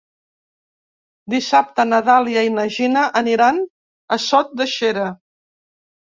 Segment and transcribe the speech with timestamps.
[1.33, 3.61] Dissabte na Dàlia i na Gina aniran
[4.19, 5.07] a Sot de Xera.